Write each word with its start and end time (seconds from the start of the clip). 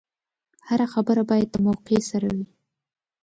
هره 0.67 0.87
خبره 0.93 1.23
باید 1.29 1.49
د 1.51 1.55
موقع 1.65 1.99
سره 2.09 2.27
وي. 2.35 2.45